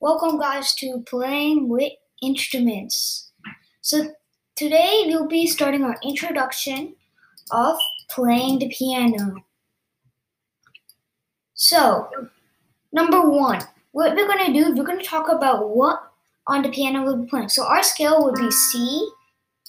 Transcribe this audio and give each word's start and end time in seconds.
Welcome, 0.00 0.38
guys, 0.38 0.72
to 0.76 1.04
Playing 1.06 1.68
with 1.68 1.92
Instruments. 2.22 3.32
So, 3.82 4.14
today 4.56 5.04
we'll 5.06 5.28
be 5.28 5.46
starting 5.46 5.84
our 5.84 5.98
introduction 6.02 6.94
of 7.50 7.76
playing 8.08 8.60
the 8.60 8.70
piano. 8.70 9.34
So, 11.52 12.08
number 12.90 13.20
one, 13.28 13.60
what 13.92 14.16
we're 14.16 14.26
going 14.26 14.46
to 14.46 14.52
do, 14.52 14.74
we're 14.74 14.84
going 14.84 14.98
to 14.98 15.04
talk 15.04 15.30
about 15.30 15.68
what 15.68 16.10
on 16.46 16.62
the 16.62 16.70
piano 16.70 17.02
we'll 17.02 17.18
be 17.18 17.28
playing. 17.28 17.50
So, 17.50 17.66
our 17.66 17.82
scale 17.82 18.24
would 18.24 18.36
be 18.36 18.50
C, 18.50 19.10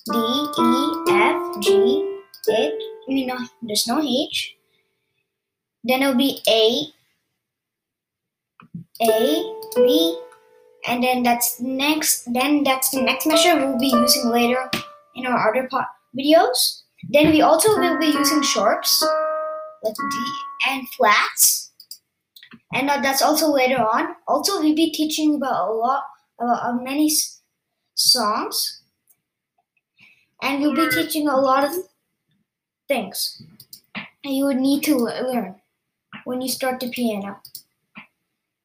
D, 0.10 0.18
E, 0.18 1.04
F, 1.10 1.60
G, 1.60 2.20
H. 2.50 2.74
Mean, 3.10 3.28
no, 3.28 3.38
there's 3.62 3.88
no 3.88 4.02
H. 4.02 4.56
Then 5.84 6.04
it'll 6.04 6.16
be 6.16 6.42
A, 6.48 6.86
A, 9.04 9.56
B, 9.76 10.20
and 10.88 11.04
then 11.04 11.24
that's 11.24 11.60
next. 11.60 12.32
Then 12.32 12.64
that's 12.64 12.92
the 12.92 13.02
next 13.02 13.26
measure 13.26 13.56
we'll 13.56 13.80
be 13.80 13.88
using 13.88 14.30
later 14.30 14.70
in 15.16 15.26
our 15.26 15.50
other 15.50 15.68
videos. 16.18 16.84
Then 17.10 17.32
we 17.32 17.42
also 17.42 17.80
will 17.80 17.98
be 17.98 18.08
using 18.08 18.44
sharps, 18.44 19.04
like 19.84 19.96
D 19.96 20.18
and 20.70 20.88
flats, 20.90 21.72
and 22.74 22.88
that's 22.90 23.22
also 23.22 23.52
later 23.52 23.78
on. 23.78 24.16
Also, 24.28 24.62
we'll 24.62 24.76
be 24.76 24.92
teaching 24.92 25.36
about 25.36 25.70
a 25.70 25.74
lot 25.74 26.04
about 26.40 26.64
uh, 26.64 26.74
many 26.74 27.12
songs, 27.96 28.84
and 30.42 30.62
we'll 30.62 30.76
be 30.76 30.90
teaching 30.90 31.28
a 31.28 31.38
lot 31.38 31.64
of 31.64 31.72
things 32.88 33.42
you 34.24 34.46
would 34.46 34.58
need 34.58 34.84
to 34.84 34.96
learn 34.96 35.56
when 36.26 36.42
you 36.42 36.50
start 36.50 36.80
the 36.80 36.90
piano. 36.90 37.42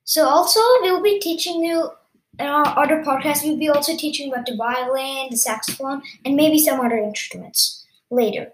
So 0.05 0.29
also 0.29 0.61
we'll 0.83 1.03
be 1.03 1.19
teaching 1.19 1.65
you 1.65 1.91
in 2.39 2.47
our 2.47 2.79
other 2.79 3.03
podcast 3.03 3.45
we'll 3.45 3.57
be 3.57 3.69
also 3.69 3.97
teaching 3.97 4.31
about 4.31 4.47
the 4.47 4.57
violin, 4.57 5.29
the 5.31 5.37
saxophone, 5.37 6.03
and 6.25 6.37
maybe 6.37 6.59
some 6.59 6.81
other 6.81 6.99
instruments 6.99 7.85
later 8.11 8.53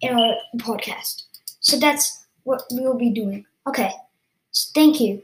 in 0.00 0.14
our 0.14 0.34
podcast. 0.56 1.24
So 1.60 1.78
that's 1.78 2.26
what 2.44 2.62
we 2.70 2.80
will 2.80 2.98
be 2.98 3.10
doing. 3.10 3.44
Okay. 3.66 3.92
So 4.50 4.70
thank 4.74 5.00
you. 5.00 5.22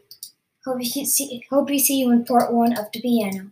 Hope 0.64 0.80
you 0.80 1.04
see 1.04 1.44
hope 1.50 1.68
we 1.68 1.78
see 1.78 2.00
you 2.00 2.10
in 2.10 2.24
part 2.24 2.52
one 2.52 2.78
of 2.78 2.90
the 2.92 3.00
piano. 3.00 3.50